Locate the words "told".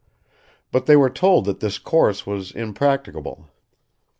1.11-1.45